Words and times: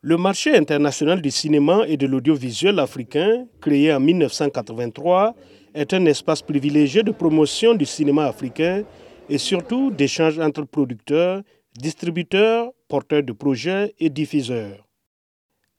Le 0.00 0.16
marché 0.16 0.56
international 0.56 1.20
du 1.20 1.32
cinéma 1.32 1.82
et 1.88 1.96
de 1.96 2.06
l'audiovisuel 2.06 2.78
africain, 2.78 3.48
créé 3.60 3.92
en 3.92 3.98
1983, 3.98 5.34
est 5.74 5.92
un 5.92 6.06
espace 6.06 6.40
privilégié 6.40 7.02
de 7.02 7.10
promotion 7.10 7.74
du 7.74 7.84
cinéma 7.84 8.26
africain 8.26 8.84
et 9.28 9.38
surtout 9.38 9.90
d'échange 9.90 10.38
entre 10.38 10.62
producteurs, 10.62 11.42
distributeurs, 11.74 12.70
porteurs 12.86 13.24
de 13.24 13.32
projets 13.32 13.92
et 13.98 14.08
diffuseurs. 14.08 14.86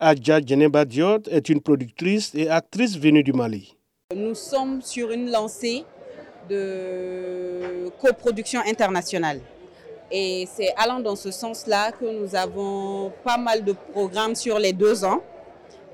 Adja 0.02 0.42
Djeneba 0.42 0.84
Diot 0.84 1.22
est 1.32 1.48
une 1.48 1.62
productrice 1.62 2.36
et 2.36 2.50
actrice 2.50 2.98
venue 2.98 3.24
du 3.24 3.32
Mali. 3.32 3.78
Nous 4.14 4.36
sommes 4.36 4.82
sur 4.82 5.12
une 5.12 5.32
lancée 5.32 5.86
de 6.50 7.88
coproduction 8.02 8.60
internationale. 8.68 9.40
Et 10.12 10.48
c'est 10.54 10.74
allant 10.76 11.00
dans 11.00 11.16
ce 11.16 11.32
sens-là 11.32 11.92
que 11.92 12.06
nous 12.06 12.36
avons 12.36 13.12
pas 13.24 13.38
mal 13.38 13.64
de 13.64 13.74
programmes 13.94 14.36
sur 14.36 14.58
les 14.58 14.74
deux 14.74 15.04
ans. 15.04 15.22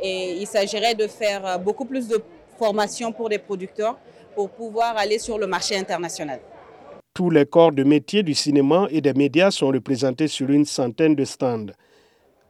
Et 0.02 0.38
il 0.40 0.48
s'agirait 0.48 0.96
de 0.96 1.08
faire 1.08 1.60
beaucoup 1.60 1.86
plus 1.86 2.08
de 2.08 2.22
formations 2.58 3.12
pour 3.12 3.30
des 3.30 3.40
producteurs 3.40 3.98
pour 4.36 4.50
pouvoir 4.50 4.98
aller 4.98 5.20
sur 5.20 5.38
le 5.38 5.48
marché 5.48 5.78
international. 5.78 6.40
Tous 7.14 7.30
les 7.30 7.46
corps 7.46 7.72
de 7.72 7.84
métier 7.84 8.24
du 8.24 8.34
cinéma 8.34 8.88
et 8.90 9.00
des 9.00 9.14
médias 9.14 9.52
sont 9.52 9.68
représentés 9.68 10.28
sur 10.28 10.50
une 10.50 10.66
centaine 10.66 11.16
de 11.16 11.24
stands. 11.24 11.68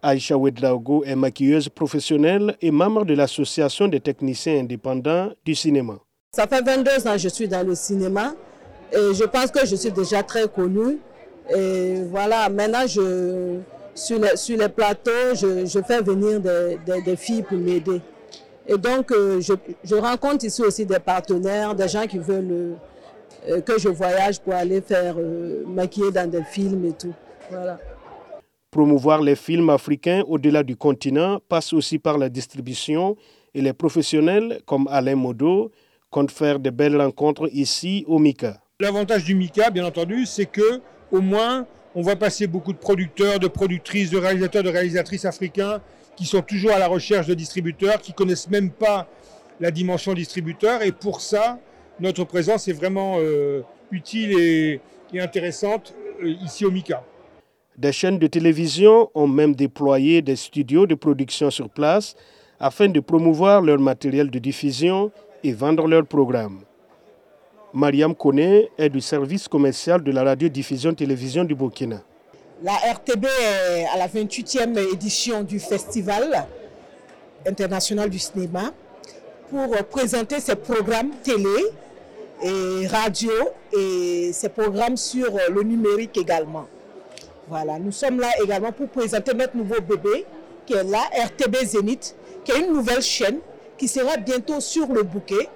Aïcha 0.02 0.38
Wedlaogo 0.38 1.04
est 1.04 1.16
maquilleuse 1.16 1.70
professionnelle 1.70 2.56
et 2.62 2.72
membre 2.72 3.06
de 3.06 3.14
l'Association 3.14 3.88
des 3.88 4.00
techniciens 4.00 4.60
indépendants 4.60 5.32
du 5.44 5.56
cinéma. 5.56 5.98
Ça 6.36 6.48
fait 6.48 6.62
22 6.62 7.08
ans 7.08 7.14
que 7.14 7.18
je 7.20 7.30
suis 7.30 7.48
dans 7.48 7.66
le 7.66 7.76
cinéma 7.76 8.34
et 8.92 9.14
je 9.14 9.24
pense 9.24 9.52
que 9.52 9.66
je 9.66 9.76
suis 9.76 9.92
déjà 9.92 10.22
très 10.22 10.48
connue. 10.48 11.00
Et 11.50 12.04
voilà, 12.10 12.50
maintenant, 12.50 12.88
je, 12.88 13.60
sur, 13.94 14.20
les, 14.20 14.36
sur 14.36 14.58
les 14.58 14.70
plateaux, 14.70 15.34
je, 15.36 15.66
je 15.66 15.80
fais 15.82 16.02
venir 16.02 16.40
des, 16.40 16.78
des, 16.86 17.02
des 17.02 17.16
filles 17.16 17.44
pour 17.44 17.58
m'aider. 17.58 18.02
Et 18.68 18.78
donc, 18.78 19.12
euh, 19.12 19.40
je, 19.42 19.54
je, 19.84 19.96
rencontre 19.96 20.46
ici 20.46 20.62
aussi 20.62 20.86
des 20.86 21.00
partenaires, 21.00 21.76
des 21.76 21.88
gens 21.88 22.08
qui 22.08 22.18
veulent 22.18 22.76
euh, 23.48 23.62
que 23.62 23.78
je 23.78 23.90
voyage 23.90 24.40
pour 24.40 24.54
aller 24.54 24.82
faire 24.82 25.16
euh, 25.20 25.64
maquiller 25.68 26.12
dans 26.12 26.30
des 26.30 26.44
films 26.44 26.86
et 26.86 26.94
tout. 26.94 27.14
Voilà. 27.50 27.80
Promouvoir 28.72 29.22
les 29.22 29.36
films 29.36 29.70
africains 29.70 30.24
au-delà 30.28 30.64
du 30.64 30.76
continent 30.76 31.40
passe 31.48 31.74
aussi 31.74 32.00
par 32.00 32.18
la 32.18 32.28
distribution 32.28 33.16
et 33.54 33.62
les 33.62 33.72
professionnels 33.72 34.62
comme 34.66 34.88
Alain 34.90 35.16
Modo 35.16 35.72
comptent 36.10 36.32
faire 36.32 36.60
de 36.60 36.72
belles 36.72 37.00
rencontres 37.00 37.48
ici 37.54 38.04
au 38.08 38.18
MICA. 38.18 38.60
L'avantage 38.80 39.24
du 39.24 39.36
MICA, 39.36 39.70
bien 39.70 39.86
entendu, 39.86 40.26
c'est 40.26 40.46
que 40.48 40.82
au 41.12 41.22
moins, 41.22 41.66
on 41.96 42.02
va 42.02 42.16
passer 42.16 42.48
beaucoup 42.48 42.74
de 42.74 42.78
producteurs, 42.78 43.40
de 43.40 43.48
productrices, 43.48 44.10
de 44.10 44.18
réalisateurs, 44.18 44.64
de 44.64 44.70
réalisatrices 44.70 45.26
africains 45.26 45.82
qui 46.16 46.26
sont 46.26 46.42
toujours 46.42 46.72
à 46.72 46.80
la 46.80 46.88
recherche 46.88 47.28
de 47.28 47.34
distributeurs, 47.34 48.00
qui 48.00 48.14
connaissent 48.14 48.50
même 48.50 48.70
pas 48.70 49.08
la 49.60 49.72
dimension 49.72 50.14
distributeur. 50.14 50.82
Et 50.82 50.92
pour 50.92 51.22
ça, 51.22 51.60
notre 52.00 52.24
présence 52.24 52.68
est 52.68 52.74
vraiment 52.74 53.18
euh, 53.20 53.62
utile 53.92 54.38
et, 54.38 54.82
et 55.14 55.20
intéressante 55.20 55.94
euh, 56.24 56.34
ici 56.44 56.66
au 56.66 56.72
MICA. 56.72 57.04
Des 57.78 57.92
chaînes 57.92 58.20
de 58.20 58.28
télévision 58.28 59.10
ont 59.14 59.28
même 59.28 59.54
déployé 59.54 60.22
des 60.22 60.38
studios 60.38 60.88
de 60.88 60.96
production 60.96 61.50
sur 61.50 61.70
place 61.70 62.16
afin 62.60 62.88
de 62.88 63.00
promouvoir 63.02 63.62
leur 63.62 63.80
matériel 63.80 64.30
de 64.30 64.40
diffusion 64.40 65.12
et 65.44 65.52
vendre 65.52 65.88
leurs 65.88 66.08
programmes. 66.08 66.62
Mariam 67.76 68.16
Kone 68.16 68.70
est 68.78 68.90
du 68.90 69.02
service 69.02 69.50
commercial 69.50 70.02
de 70.02 70.10
la 70.10 70.24
radiodiffusion-télévision 70.24 71.44
du 71.44 71.56
Burkina. 71.56 72.02
La 72.64 72.72
RTB 72.72 73.26
est 73.26 73.86
à 73.94 73.98
la 73.98 74.08
28e 74.08 74.94
édition 74.94 75.44
du 75.44 75.60
Festival 75.60 76.48
international 77.46 78.10
du 78.10 78.18
cinéma 78.18 78.72
pour 79.50 79.76
présenter 79.88 80.40
ses 80.40 80.56
programmes 80.56 81.12
télé 81.22 81.66
et 82.42 82.88
radio 82.88 83.32
et 83.78 84.32
ses 84.32 84.48
programmes 84.48 84.96
sur 84.96 85.30
le 85.54 85.62
numérique 85.64 86.18
également. 86.18 86.68
Voilà, 87.50 87.78
nous 87.78 87.92
sommes 87.92 88.22
là 88.22 88.30
également 88.42 88.72
pour 88.72 88.88
présenter 88.88 89.34
notre 89.34 89.58
nouveau 89.58 89.82
bébé 89.82 90.26
qui 90.66 90.76
est 90.76 90.84
là, 90.86 91.02
RTB 91.26 91.58
Zénith, 91.66 92.16
qui 92.46 92.54
est 92.54 92.60
une 92.62 92.72
nouvelle 92.72 93.02
chaîne 93.02 93.40
qui 93.78 93.90
sera 93.90 94.16
bientôt 94.16 94.62
sur 94.62 94.88
le 94.88 95.04
bouquet 95.04 95.50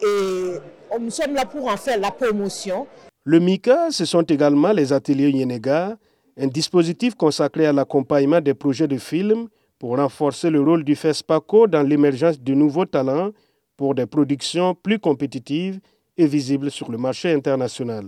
et 0.00 0.54
nous 1.00 1.10
sommes 1.10 1.34
là 1.34 1.44
pour 1.44 1.66
en 1.68 1.76
faire 1.76 1.98
la 1.98 2.10
promotion. 2.10 2.86
Le 3.24 3.40
MICA, 3.40 3.90
ce 3.90 4.04
sont 4.04 4.22
également 4.22 4.72
les 4.72 4.92
ateliers 4.92 5.30
Yenega, 5.30 5.96
un 6.36 6.46
dispositif 6.46 7.14
consacré 7.14 7.66
à 7.66 7.72
l'accompagnement 7.72 8.40
des 8.40 8.54
projets 8.54 8.88
de 8.88 8.98
films 8.98 9.48
pour 9.78 9.96
renforcer 9.96 10.50
le 10.50 10.60
rôle 10.60 10.84
du 10.84 10.94
FESPACO 10.96 11.66
dans 11.66 11.82
l'émergence 11.82 12.40
de 12.40 12.54
nouveaux 12.54 12.86
talents 12.86 13.30
pour 13.76 13.94
des 13.94 14.06
productions 14.06 14.74
plus 14.74 14.98
compétitives 14.98 15.80
et 16.16 16.26
visibles 16.26 16.70
sur 16.70 16.90
le 16.90 16.98
marché 16.98 17.32
international. 17.32 18.06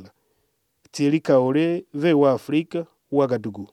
Thierry 0.93 1.21
Kaoré, 1.21 1.87
VOA 1.93 2.33
Afrique, 2.33 2.79
Ouagadougou. 3.11 3.69